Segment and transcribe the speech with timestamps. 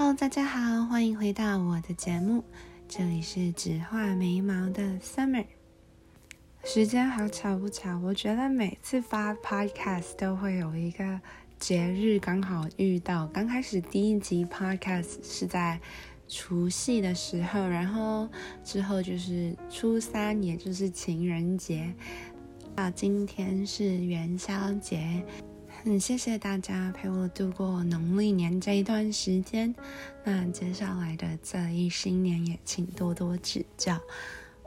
[0.00, 2.44] Hello，大家好，欢迎回到我的节目，
[2.86, 5.44] 这里是只画眉毛的 Summer。
[6.62, 11.20] 时间好巧不巧，我觉得每次发 Podcast 都会有一个
[11.58, 13.26] 节日刚好遇到。
[13.26, 15.80] 刚开始第一集 Podcast 是在
[16.28, 18.28] 除夕的时候，然后
[18.62, 21.92] 之后就是初三，也就是情人节，
[22.76, 25.24] 到今天是元宵节。
[25.88, 29.74] 很谢谢大家陪我度过农历年这一段时间，
[30.22, 33.98] 那接下来的这一新年也请多多指教。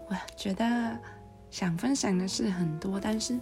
[0.09, 0.97] 我觉得
[1.51, 3.39] 想分享的事很多，但是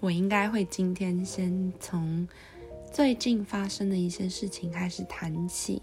[0.00, 2.26] 我应该会今天先从
[2.92, 5.80] 最近发生的一些事情开始谈起。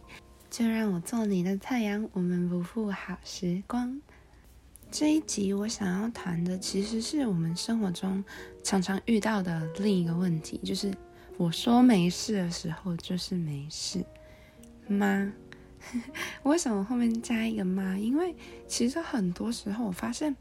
[0.49, 4.01] 就让我做你的太阳，我们不负好时光。
[4.91, 8.21] 这一集我想要谈的，其实是我们生活中
[8.61, 10.93] 常常遇到的另一个问题，就是。
[11.39, 14.05] 我说没事的时候就是没事
[14.89, 15.31] 吗？
[16.43, 17.97] 为什么后面加一个妈？
[17.97, 18.35] 因为
[18.67, 20.35] 其实很多时候我发现，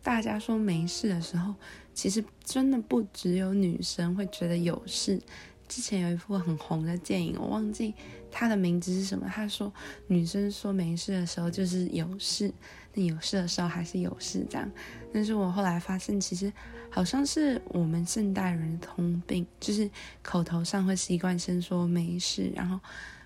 [0.00, 1.56] 大家说没事的时候，
[1.92, 5.20] 其实真的不只有女生会觉得有事。
[5.68, 7.94] 之前有一部很红的电影，我忘记
[8.30, 9.26] 它的名字是什么。
[9.28, 9.72] 他说
[10.06, 12.52] 女生说没事的时候就是有事，
[12.92, 14.70] 那有事的时候还是有事这样。
[15.12, 16.52] 但是我后来发现，其实
[16.90, 19.90] 好像是我们现代人的通病，就是
[20.22, 22.78] 口头上会习惯先说没事，然后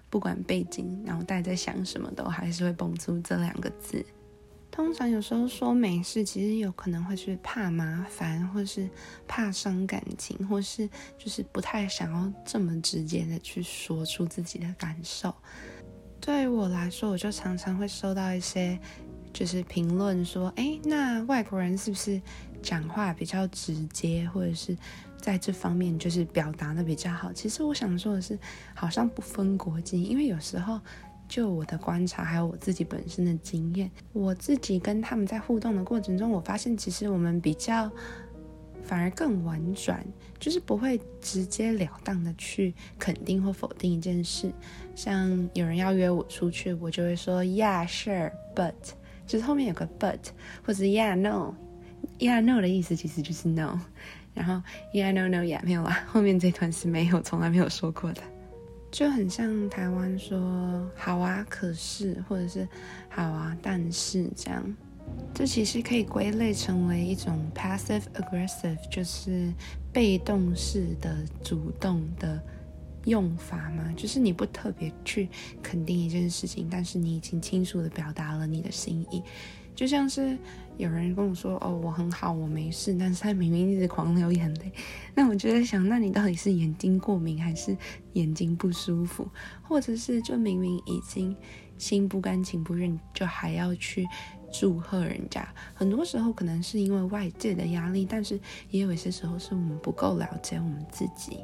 [0.08, 4.04] 不管背景，然后大家在想什么都还是会蹦出这两个字。
[4.78, 8.88] 通常有时候说没事，其实有可能会是怕麻烦，或是
[9.26, 15.34] 怕伤感情，或是就是不太想要这么直接的去说出自己的感受。
[16.20, 18.78] 对于我来说，我就常常会收到一些
[19.32, 22.22] 就是评论说，哎，那外国人是不是
[22.62, 24.76] 讲话比较直接，或者是
[25.20, 27.32] 在这方面就是表达的比较好？
[27.32, 28.38] 其实我想说的是，
[28.76, 30.80] 好像不分国籍，因为有时候。
[31.28, 37.90] 就我的观察，还有我自己本身的经验，我自己跟他们在互动的过程中，我发现其实我们比较
[38.82, 40.02] 反而更婉转，
[40.38, 44.50] 就是不会直截了当的去肯定或否定一件事。
[44.94, 48.72] 像有人要约我出去，我就会说 Yeah, sure, but，
[49.26, 50.18] 就是后面有个 but，
[50.64, 51.54] 或者 Yeah, no,
[52.18, 53.78] Yeah, no 的意思其实就是 no，
[54.32, 54.62] 然后
[54.94, 58.22] Yeah, no, no, yeah 没有啦，后面这段是没有，从来没有说过的。
[58.90, 62.66] 就很像台湾说好啊，可是或者是
[63.08, 64.76] 好啊，但是这样，
[65.34, 69.52] 这其实可以归类成为一种 passive aggressive，就是
[69.92, 72.42] 被动式的主动的
[73.04, 75.28] 用法嘛，就是你不特别去
[75.62, 79.22] 肯定一件事情，但是你已经清楚的表达了你的心意。
[79.74, 80.36] 就像是
[80.78, 84.72] 有人跟我说：“哦，我很好，我没事。”但是他明明一直狂流眼泪。
[85.12, 87.76] 那我就在想，那你到底是眼睛过敏，还是
[88.12, 89.28] 眼睛不舒服，
[89.60, 91.36] 或者是就明明已经
[91.76, 94.06] 心不甘情不愿，就还要去
[94.52, 95.52] 祝贺人家？
[95.74, 98.38] 很多时候可能是因为外界的压力，但是
[98.70, 101.38] 也有一些时候是我们不够了解我们自己。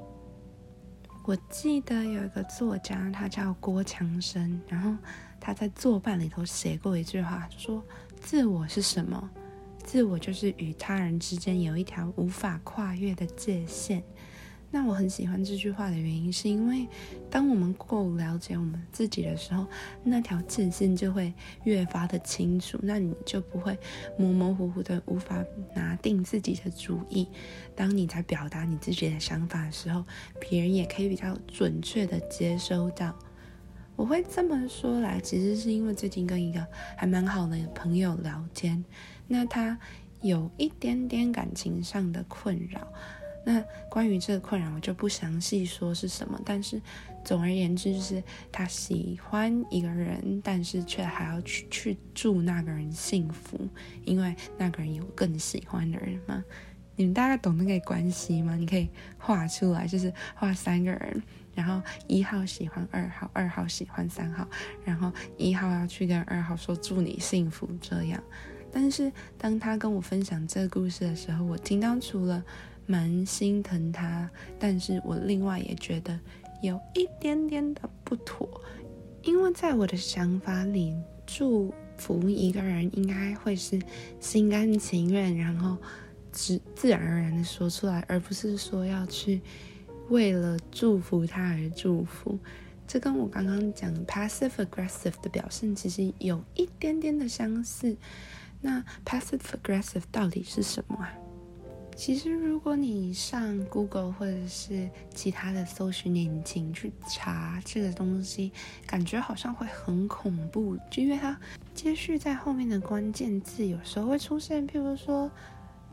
[1.25, 4.97] 我记得有一个作家，他叫郭强生，然后
[5.41, 7.83] 他在作伴里头写过一句话，说。
[8.25, 9.31] 自我是什么？
[9.85, 14.03] 自我就是与他人之间有一条无法跨越的界限。
[14.71, 16.89] 那我很喜欢这句话的原因，是因为
[17.31, 19.67] 当我们够了解我们自己的时候，
[20.03, 22.79] 那条界限就会越发的清楚。
[22.83, 23.79] 那你就不会
[24.19, 27.29] 模模糊糊的无法拿定自己的主意。
[27.77, 30.03] 当你在表达你自己的想法的时候，
[30.41, 33.15] 别人也可以比较准确的接收到。
[33.97, 36.67] 我会这么说来，其实是因为最近跟一个
[36.97, 38.85] 还蛮好的朋友聊天，
[39.29, 39.79] 那他
[40.21, 42.87] 有一点点感情上的困扰。
[43.47, 46.81] 那关于这个困扰，我就不详细说是什么，但是
[47.23, 53.69] 总而言之，就是他喜欢一个人，但是却还要去去祝那个人幸福，
[54.05, 56.43] 因为那个人有更喜欢的人嘛。
[56.97, 58.57] 你们大概懂那个关系吗？
[58.57, 58.89] 你可以
[59.19, 61.23] 画出来，就是画三个人。
[61.55, 64.47] 然后一号喜欢二号，二号喜欢三号，
[64.85, 68.23] 然后一号要去跟二号说祝你幸福这样。
[68.73, 72.43] 但是当他跟我分享这个故事的时候，我听到除了
[72.87, 76.19] 蛮心疼他，但是我另外也觉得
[76.61, 78.61] 有一点点的不妥，
[79.23, 80.93] 因为在我的想法里，
[81.25, 83.81] 祝福一个人应该会是
[84.19, 85.79] 心甘情愿，然后
[86.33, 89.41] 自自然而然的说出来，而不是说要去。
[90.09, 92.39] 为了祝福他而祝福，
[92.87, 97.97] 这跟我刚刚讲 passive aggressive 的表现其实有一点点的相似。
[98.61, 101.13] 那 passive aggressive 到底是什么啊？
[101.97, 108.51] 其实，如果你上 Google 或者是其他的搜寻引擎去查这个东西，
[108.85, 111.39] 感觉好像会很恐怖，就因为它
[111.73, 115.31] 接续在后面的关键字有时候会出现，譬如说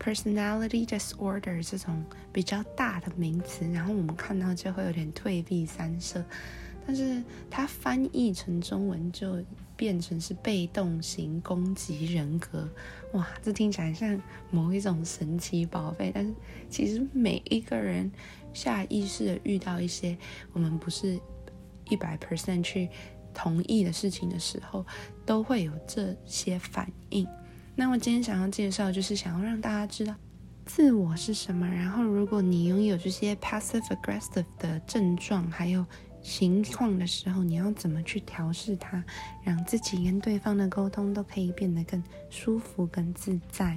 [0.01, 2.03] personality disorder 这种
[2.33, 6.23] 比较大的名词，然后我们看到就会有点退避三舍。
[6.87, 9.37] 但是它翻译成中文就
[9.77, 12.67] 变成是被动型攻击人格。
[13.13, 14.19] 哇，这听起来像
[14.49, 16.33] 某一种神奇宝贝，但是
[16.71, 18.11] 其实每一个人
[18.51, 20.17] 下意识的遇到一些
[20.53, 21.19] 我们不是
[21.87, 22.89] 一百 percent 去
[23.31, 24.83] 同意的事情的时候，
[25.23, 27.27] 都会有这些反应。
[27.75, 30.13] 那我今天想要介绍，就是想要让大家知道
[30.65, 31.67] 自我是什么。
[31.67, 35.85] 然后，如果你拥有这些 passive aggressive 的症状，还有
[36.21, 39.03] 情况的时候，你要怎么去调试它，
[39.43, 43.75] 让自己跟对方的沟通都可以变得更舒服、更自在。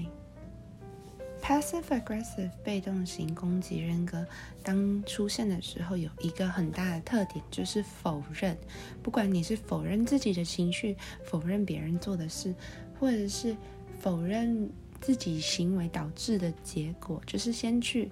[1.41, 4.27] Passive aggressive 被动型攻击人格，
[4.63, 8.57] 当出现的时候，有一个很大的特点，就是否认。
[9.03, 12.55] 不管你是否认自己的情绪，否认别人做的事，
[12.99, 13.55] 或者是
[14.01, 14.71] 否认
[15.01, 18.11] 自己行为导致的结果，就是先去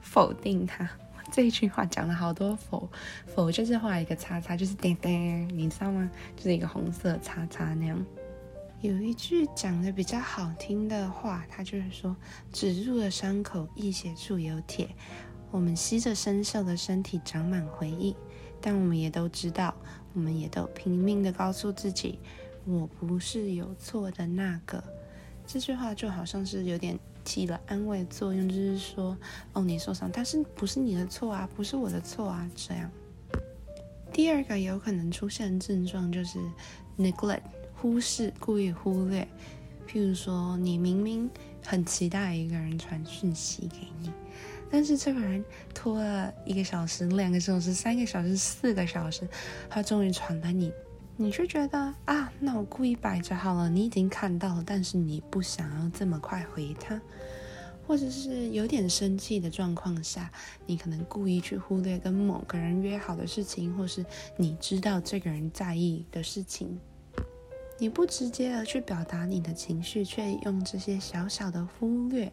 [0.00, 0.88] 否定它。
[1.30, 2.90] 这一句话讲了好多否
[3.26, 6.10] 否，就是画一个叉叉，就是叮叮，你知道吗？
[6.34, 8.02] 就是一个红色叉叉那样。
[8.80, 12.16] 有一句讲的比较好听的话，它就是说
[12.50, 14.88] ：“止住的伤口，溢血处有铁。”
[15.50, 18.14] 我们吸着生锈的身体，长满回忆，
[18.60, 19.74] 但我们也都知道，
[20.14, 22.18] 我们也都拼命的告诉自己
[22.64, 24.82] ：“我不是有错的那个。”
[25.48, 26.96] 这句话就好像是有点。
[27.24, 29.14] 起了安慰作用，就是说，
[29.52, 32.90] 哦，你受伤，但是不是你的错啊，不是我的错啊，这样。
[34.10, 36.38] 第二个有可能出现的症状就是
[36.96, 37.42] neglect，
[37.74, 39.28] 忽视，故意忽略。
[39.86, 41.28] 譬如说，你明明
[41.62, 44.10] 很期待一个人传讯息给你，
[44.70, 49.28] 但是这个人拖了一个小时、两个小时、三个小时、四个小时，
[49.68, 50.72] 他终于传了你。
[51.20, 57.00] 你是觉得啊，那我故意摆着好了，你已经看到了，但是你不想要这么快回他，
[57.84, 60.30] 或者是有点生气的状况下，
[60.64, 64.06] 你可能故意去忽略跟某个人约好的事情，或是
[64.36, 66.78] 你知道这个人在意的事情，
[67.78, 72.32] 你不直接的去表达你的情绪，却用这些小小的忽略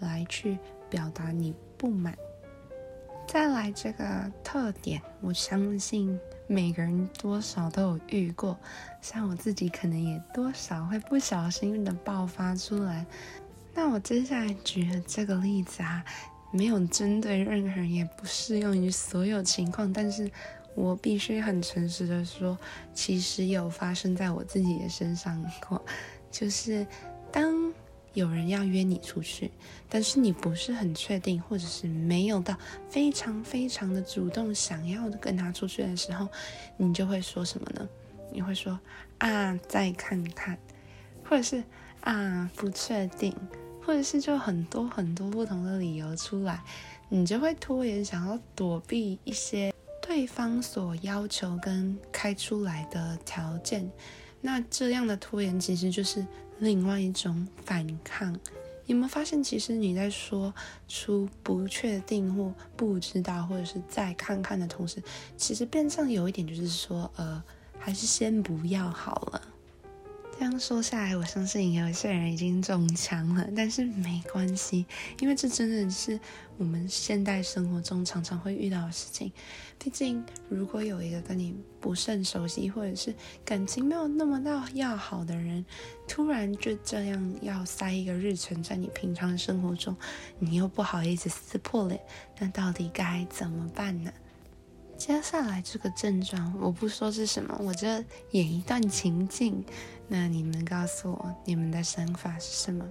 [0.00, 0.56] 来去
[0.88, 2.16] 表达你不满。
[3.28, 6.18] 再来这个特点，我相信。
[6.46, 8.58] 每个人多少都有遇过，
[9.00, 13.06] 像我自己可能也多少会不小心的爆发出来。
[13.74, 16.04] 那我接下来举的这个例子啊，
[16.50, 19.92] 没有针对任何人，也不适用于所有情况。
[19.92, 20.30] 但是
[20.74, 22.58] 我必须很诚实的说，
[22.92, 25.82] 其实有发生在我自己的身上过，
[26.30, 26.86] 就是
[27.30, 27.72] 当。
[28.14, 29.50] 有人要约你出去，
[29.88, 32.56] 但是你不是很确定，或者是没有到
[32.88, 36.28] 非常非常的主动想要跟他出去的时候，
[36.76, 37.88] 你就会说什么呢？
[38.32, 38.78] 你会说
[39.18, 40.58] 啊，再看看，
[41.24, 41.62] 或者是
[42.00, 43.34] 啊，不确定，
[43.84, 46.62] 或者是就很多很多不同的理由出来，
[47.08, 53.90] 你就会拖延，想要躲避一些对方所要求跟开出来的条件。
[54.40, 56.26] 那这样的拖延其实就是
[56.62, 58.38] 另外一种反抗。
[58.86, 60.54] 有没有发现，其实你在说
[60.86, 65.02] 出不确定或不知道，或者是再看看的同时，
[65.36, 67.42] 其实变相有一点就是说，呃，
[67.78, 69.42] 还是先不要好了。
[70.42, 74.84] 这样说下来，我相信有些人已经中枪了，但是没关系，
[75.20, 76.18] 因为这真的是
[76.58, 79.30] 我们现代生活中常常会遇到的事情。
[79.78, 85.64] 毕竟，如果有一个跟你不甚熟悉，或者是感情没有那么到要好的人，
[86.08, 89.96] 突然就这样要塞一个日程在你平常生活中，
[90.40, 92.00] 你又不好意思撕破脸，
[92.40, 94.12] 那到底该怎么办呢？
[94.98, 97.88] 接下来这个症状，我不说是什么，我就
[98.32, 99.64] 演一段情境，
[100.14, 102.84] 那你们告诉我你们的想法是什么？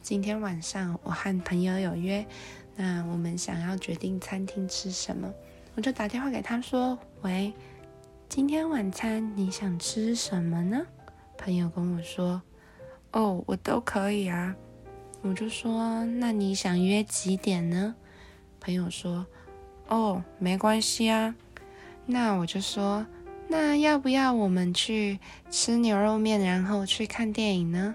[0.00, 2.24] 今天晚上我和朋友有约，
[2.76, 5.28] 那我们想要决定餐厅吃什么，
[5.74, 7.52] 我就打电话给他说：“喂，
[8.28, 10.86] 今天晚餐你想吃什么呢？”
[11.36, 12.40] 朋友跟我说
[13.10, 14.54] ：“哦，我都可以啊。”
[15.22, 17.96] 我就说：“那你想约几点呢？”
[18.60, 19.26] 朋友说。
[19.88, 21.34] 哦，没关系啊，
[22.06, 23.04] 那我就说，
[23.48, 25.18] 那要不要我们去
[25.50, 27.94] 吃牛肉面，然后去看电影呢？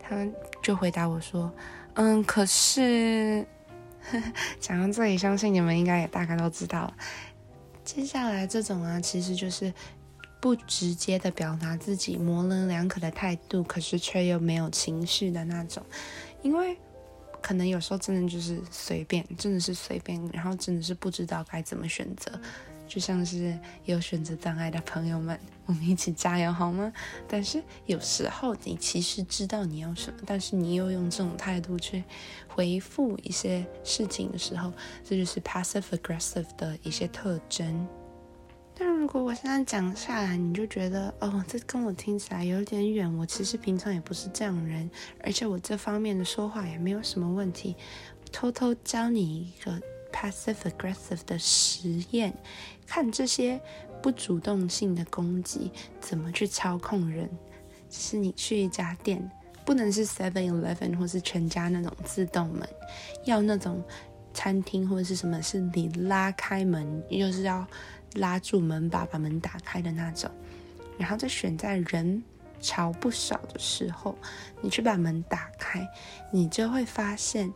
[0.00, 0.26] 他
[0.62, 1.52] 就回答我说，
[1.94, 3.46] 嗯，可是
[4.58, 6.94] 讲到这里，相信你们应该也大概都知道了。
[7.84, 9.72] 接下来这种啊，其实就是
[10.40, 15.82] 不直接的表达自己模棱两可的态度，可是却又没有情绪的那种，
[16.42, 16.76] 因为。
[17.40, 22.32] 可能有时候真的就是随便，真的是随便，然后真的是不知道该怎么选择。
[22.88, 26.92] 就像是有选择障碍的朋友们，我们一起加油好吗？
[27.28, 32.02] 但是有时候你其实知道你要什么，但是你又用这种态度去
[32.48, 34.72] 回复一些事情的时候，
[35.04, 37.86] 这就是 passive aggressive 的一些特征。
[38.80, 43.12] 但如果我现在讲下来，你就觉得哦，这跟我听起来有点远。
[43.18, 44.88] 我其实平常也不是这样人，
[45.22, 47.76] 而且我这方面的说话也没有什么问题。
[48.30, 49.80] 偷偷教你一个
[50.12, 52.32] passive aggressive 的实验，
[52.86, 53.60] 看这些
[54.02, 57.28] 不主动性的攻击怎么去操控人。
[57.88, 59.30] 就是你去一家店，
[59.64, 62.68] 不能是 Seven Eleven 或是全家那种自动门，
[63.24, 63.82] 要那种
[64.34, 67.66] 餐厅或者是什么，是你拉开门，又是要。
[68.14, 70.30] 拉住门把，把门打开的那种，
[70.96, 72.24] 然后再选在人
[72.58, 74.16] 潮不少的时候，
[74.62, 75.86] 你去把门打开，
[76.32, 77.52] 你就会发现，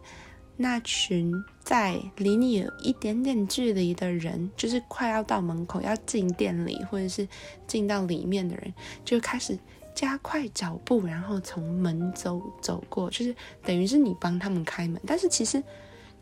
[0.63, 1.31] 那群
[1.63, 7.29] 在离你有一点点距离的人，就是快要到门口要进店里或者是
[7.67, 8.73] 进到里面的人，
[9.05, 9.59] 就开始
[9.95, 15.63] 加快脚步，然后从门走走过，就是等于是你帮他们开门，但是其实。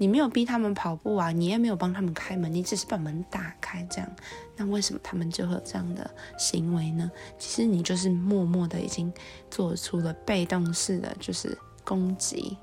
[0.02, 4.10] 你没有逼他们跑步啊，你也没有帮他们开门，你只是把门打开这样。
[4.56, 7.12] 那为什么他们就会有这样的行为呢？
[7.38, 9.12] 其实你就是默默的已经
[9.50, 11.54] 做出了被动式的就是
[11.84, 12.56] 攻击。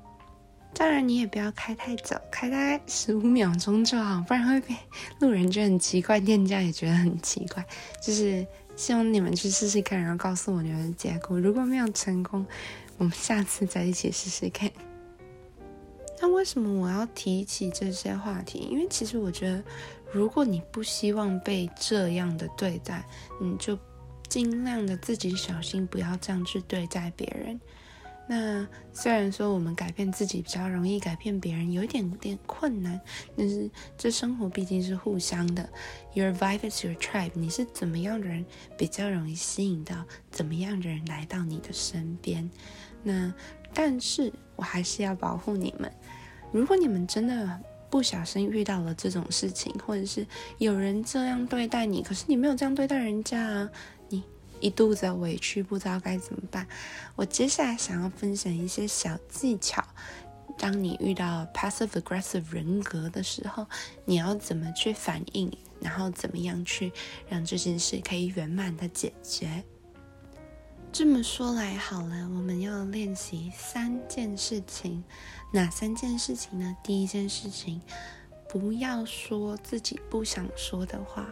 [0.74, 4.76] 当然你也不要开太早，开大概十五秒钟就好，不然会被
[5.18, 7.66] 路人觉得很奇怪，店家也觉得很奇怪。
[8.00, 8.46] 就是
[8.76, 11.40] 希望你们去试试看，然后告诉我你们的结果。
[11.40, 12.46] 如果没有成功，
[12.96, 14.70] 我们下次再一起试试看。
[16.20, 18.68] 那为什么我要提起这些话题？
[18.70, 19.62] 因为其实我觉得，
[20.12, 23.04] 如果你不希望被这样的对待，
[23.40, 23.76] 你就
[24.28, 27.60] 尽量的自己小心，不要这样去对待别人。
[28.30, 33.00] 那虽然说我们改变自己比较容易，改变别人有一点点困难，
[33.34, 35.66] 但是这生活毕竟是互相的。
[36.12, 38.44] Your vibe is your tribe，你是怎么样的人，
[38.76, 42.48] 比较容易吸引到怎么样的人来到你的身边。
[43.02, 43.32] 那
[43.72, 45.90] 但是我还是要保护你们。
[46.52, 50.26] 如果你们真的不小心遇到了这种事情，或者是
[50.58, 53.70] 有人这样对待你，可是你没有这样对待人家啊，
[54.60, 56.66] 一肚子委屈，不知道该怎么办。
[57.16, 59.84] 我接下来想要分享一些小技巧，
[60.56, 63.66] 当你遇到 passive aggressive 人格的时候，
[64.04, 65.50] 你要怎么去反应，
[65.80, 66.92] 然后怎么样去
[67.28, 69.62] 让这件事可以圆满的解决。
[70.90, 75.04] 这么说来好了，我们要练习三件事情。
[75.52, 76.76] 哪三件事情呢？
[76.82, 77.80] 第一件事情，
[78.48, 81.28] 不要说自己不想说的话。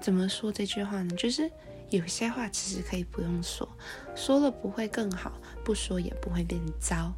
[0.00, 1.14] 怎么说这句话呢？
[1.14, 1.50] 就是
[1.90, 3.68] 有些话其实可以不用说，
[4.14, 5.32] 说了不会更好，
[5.64, 7.12] 不说也不会变糟。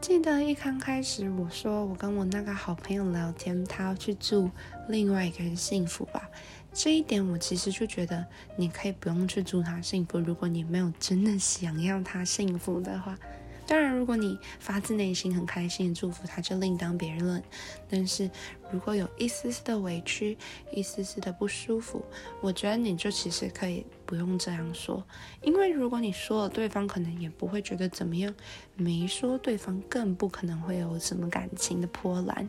[0.00, 4.50] 记得一刚开始我说我跟我那个好朋友聊天，他要去祝
[4.88, 6.28] 另外一个人幸福吧。
[6.72, 13.18] 这一点我其实就觉得你可以不用去祝他幸福，如果你没有真的想要他幸福的话。
[13.66, 17.42] 当然，如果你发自内心很开心的祝福他，就另当别论。
[17.88, 18.30] 但是
[18.70, 20.38] 如果有一丝丝的委屈，
[20.70, 22.04] 一丝丝的不舒服，
[22.40, 25.04] 我觉得你就其实可以不用这样说，
[25.42, 28.32] 因为如果你说了，对方可能也不会觉得怎么样；
[28.76, 32.48] 没说，对方更不可能会有什么感情的波澜。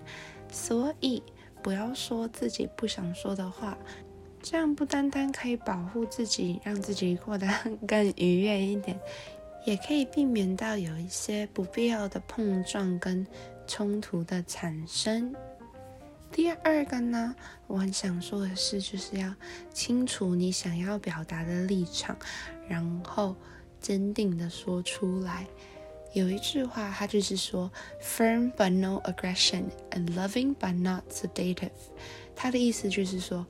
[0.51, 1.23] 所以
[1.63, 3.75] 不要说自己不想说的话，
[4.41, 7.47] 这样不单单可以保护自己，让自己过得
[7.87, 8.99] 更愉悦一点。
[9.65, 13.25] 也可以避免到有一些不必要的碰撞跟
[13.65, 15.33] 冲突的产生。
[16.31, 17.35] 第二个呢，
[17.67, 19.33] 我很想说的是，就是要
[19.73, 22.17] 清楚你想要表达的立场，
[22.67, 23.35] 然后
[23.79, 25.45] 坚定的说出来。
[26.13, 27.71] 有一句话，它就是说
[28.01, 31.71] ，firm but no aggression and loving but not sedative。
[32.35, 33.45] 它的意思就是说。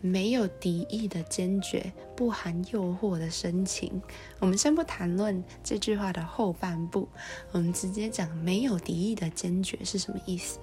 [0.00, 4.00] 没有敌意的坚决，不含诱惑的深情。
[4.38, 7.08] 我们先不谈论这句话的后半部，
[7.52, 10.58] 我们直接讲没有敌意的坚决是什么意思。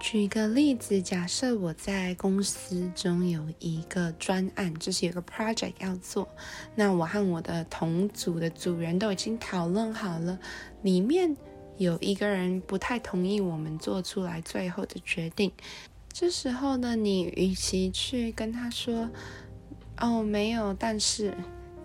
[0.00, 6.28] 举一个例子，假设我在公司中有一个专案，就是有个 project 要做，
[6.74, 10.38] 那我和我的同组的组员都已经讨论好了，
[10.82, 11.34] 里面
[11.78, 15.50] 有一个人不太同意我们做出来最后的决定。
[16.14, 19.10] 这时候呢，你与其去跟他说
[19.98, 21.36] “哦，没有”，但是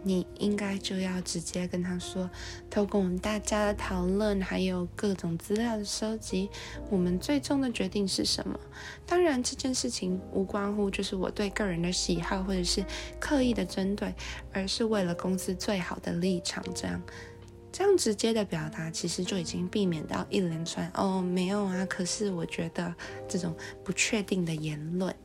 [0.03, 2.29] 你应该就要直接跟他说
[2.69, 6.48] ：“透过我们大家的讨论，还有各种资料的收集，
[6.91, 8.59] 我们最终的决定是什么？”
[9.03, 12.86] 当然，这件事情无关乎就是我对个人的喜好，或者是
[13.19, 14.13] 刻意的针对，
[14.53, 16.63] 而是为了公司最好的立场。
[16.75, 17.01] 这样，
[17.79, 22.93] 这样直接的表达，其实就已经避免到一连串哦没有啊，可是我觉得
[23.25, 23.55] 这种
[23.86, 25.15] 不确定的言论。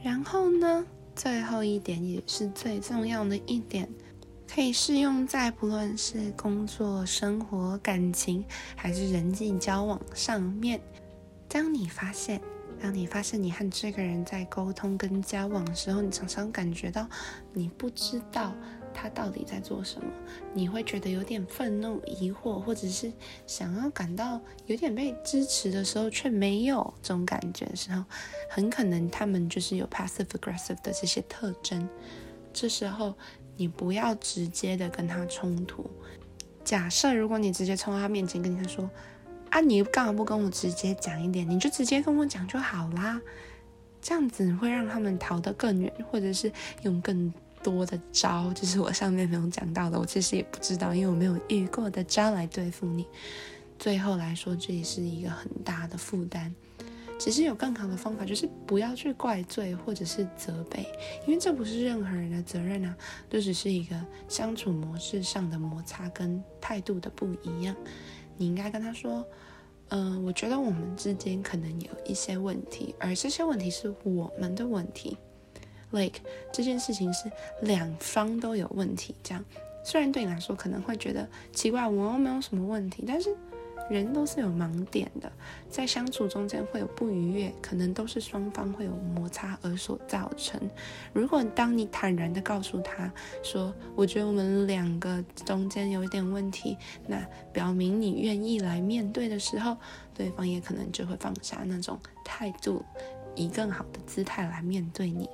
[0.00, 3.88] 然后呢，最后一点也是最重要的一点，
[4.48, 8.44] 可以适用在不论是工作、生活、感情
[8.76, 10.80] 还是人际交往上面。
[11.48, 12.40] 当你发现，
[12.80, 17.08] 当你发现你和这个人在沟通跟交往的时候，你常常感觉到
[17.52, 18.54] 你不知道。
[19.00, 20.06] 他到底在做什么？
[20.52, 23.12] 你会觉得有点愤怒、疑惑，或者是
[23.46, 28.02] 想要感到有点被支持的时候，却没有这种感觉的时候，
[28.50, 31.88] 很可能他们就是有 passive aggressive 的这些特征。
[32.52, 33.14] 这时候
[33.56, 35.88] 你不要直接的跟他冲突。
[36.64, 38.90] 假设如果你直接冲到他面前跟他说
[39.50, 41.48] ：“啊，你干嘛不跟我直接讲一点？
[41.48, 43.20] 你就直接跟我讲就好啦。”
[44.02, 46.50] 这样子会让他们逃得更远，或者是
[46.82, 47.32] 用更。
[47.70, 53.06] 多的招就是我上面没有讲到的，我其实也不知道，因为我没有遇过的招来对付你。
[53.78, 56.54] 最后来说，这也是一个很大的负担。
[57.18, 60.86] 其实有更好的方法，就是不要去怪罪或者是责备，
[61.26, 62.96] 因为这不是任何人的责任啊，
[63.28, 63.96] 这只是一个
[64.28, 67.74] 相处模式上的摩擦跟态度的不一样。
[68.36, 69.26] 你应该跟他说
[69.90, 75.16] ：“嗯，我觉得我们之间可能有一些问题，而这些问题是我们的问题。”
[75.90, 76.20] Like
[76.52, 77.30] 这件事情是
[77.62, 79.44] 两方都有问题，这样
[79.84, 83.34] 虽然对你来说可能会觉得奇怪，我又没有什么问题，但是
[83.88, 85.32] 人都是有盲点的，
[85.70, 90.60] 在相处中间会有不愉悦，可能都是双方会有摩擦而所造成。
[91.14, 93.10] 如果当你坦然的告诉他
[93.42, 96.76] 说，我觉得我们两个中间有一点问题，
[97.06, 99.74] 那表明你愿意来面对的时候，
[100.12, 102.84] 对方也可能就会放下那种态度，
[103.34, 105.26] 以更好的姿态来面对你。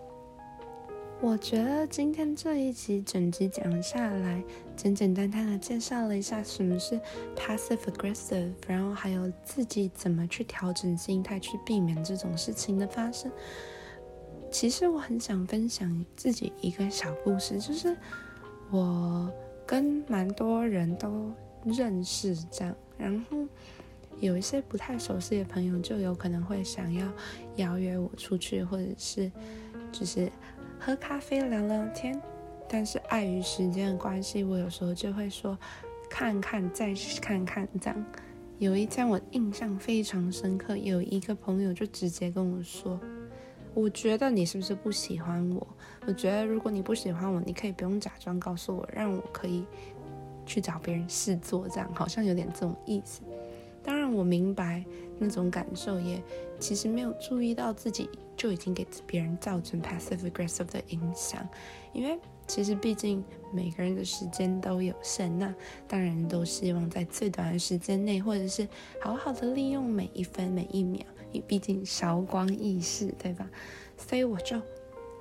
[1.21, 4.44] 我觉得今天这一集整集讲下来，
[4.76, 7.00] 简简单单的介绍了一下什么是
[7.35, 13.33] passive aggressive，然后还有自己怎么去调整心态，去避免这种事情的发生。
[14.50, 17.97] 其实我很想分享自己一个小故事，就是
[18.71, 19.33] 我
[19.66, 21.33] 跟蛮多人都
[21.64, 23.38] 认识这样，然后
[24.20, 27.09] 有一些不太熟悉的朋友就有可能会想要
[27.57, 29.33] 邀约我出去，或者是
[29.90, 30.31] 就是。
[30.85, 32.20] 喝咖啡聊聊天，
[32.68, 35.59] 但是碍于时间的关系，我有时候就会说
[36.11, 36.92] 看看再
[37.23, 38.05] 看看这样。
[38.59, 43.01] 有一天我印象非常深刻，有一个朋友就直接跟我说
[43.73, 45.66] ：“我觉得你是不是不喜欢我？
[46.07, 49.64] 我觉得如果你不喜欢我，你可以不用假装告诉我，让我可以
[50.44, 53.23] 去找别人试做，这样好像有点这种意思。”
[53.85, 54.83] 当然，我明白
[55.18, 56.23] 那种感受，也
[56.59, 61.47] 其实没有注意到自己就已经给别人造成 passive aggressive 的影响。
[61.92, 65.55] 因为其实毕竟每个人的时间都有限，那
[65.87, 68.66] 当然都希望在最短的时间内，或者是
[69.01, 71.05] 好好的利用每一分每一秒。
[71.31, 73.49] 因为毕竟韶光易逝，对吧？
[73.99, 74.61] 所以我就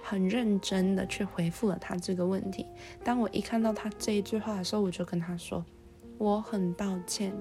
[0.01, 2.65] 很认真的去回复了他这个问题。
[3.03, 5.65] 当我一看到他这一句话的时候，我就跟他说
[6.17, 7.33] ：“我很抱歉。”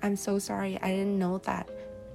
[0.00, 0.76] I'm so sorry.
[0.78, 1.66] I didn't know that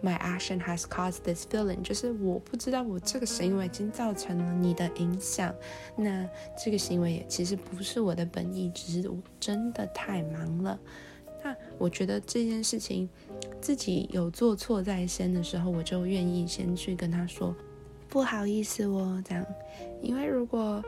[0.01, 1.81] my action has caused this feeling.
[1.81, 5.53] 就是我不知道我这个行为已经造成了你的影响。
[5.95, 10.79] 那这个行为也其实不是我的本意，只是我真的太忙了。
[11.43, 13.09] 那我觉得这件事情
[13.59, 17.55] 自己有做错在先的时候，我就愿意先去跟他说
[18.07, 19.45] 不好意思哦，这样。
[20.01, 20.83] 因为如果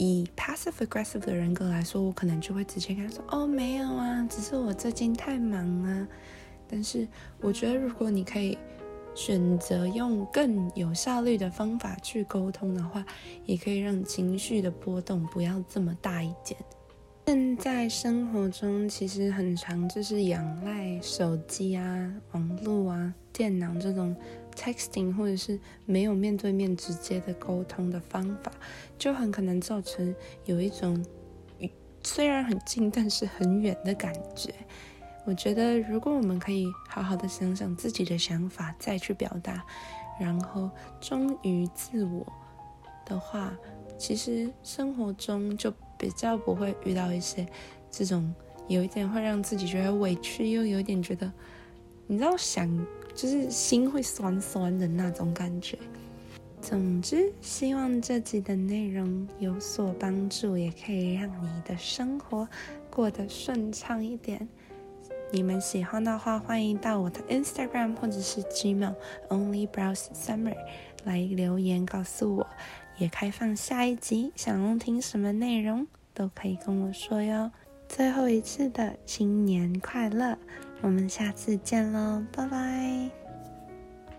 [0.00, 6.08] 以 passive aggressive 的人格来说，我可能就会直接跟他说：“哦，没有啊，只是我最近太忙啊。”
[6.70, 7.06] 但是
[7.40, 8.56] 我觉得，如果你可以
[9.12, 13.04] 选择用更有效率的方法去沟通的话，
[13.44, 16.56] 也可以让情绪的波动不要这么大一点。
[17.26, 24.14] 现在生活中其实很常就是仰赖手机啊、网络啊、电脑这种。
[24.58, 28.50] Texting 或者是没有面对面直接的沟通的方法，
[28.98, 30.12] 就很可能造成
[30.46, 31.04] 有一种
[32.02, 34.52] 虽然很近但是很远的感觉。
[35.24, 39.64] 我觉得如果我们可以好好的想想自己的想法，再去表达，
[40.18, 40.68] 然后
[41.00, 42.26] 忠于自我
[43.06, 43.56] 的话，
[43.96, 47.46] 其实生活中就比较不会遇到一些
[47.90, 48.34] 这种
[48.66, 51.30] 有一点会让自己觉得委屈，又有点觉得
[52.08, 52.68] 你知道想。
[53.18, 55.76] 就是心会酸酸的那种感觉。
[56.62, 62.48] 总之，希望这集的内容有所帮助，也可以让你的生活
[62.88, 64.48] 过得顺畅一点。
[65.32, 68.94] 你们喜欢的话，欢迎到我的 Instagram 或者是 Gmail
[69.28, 70.54] Only Browse Summer
[71.02, 72.46] 来留言告诉我。
[72.98, 77.50] 也开放下一集，想要听什么内容都可以跟我说哟。
[77.88, 80.38] 最后一次的新年快乐！
[80.80, 83.27] 我们下次见喽，拜拜。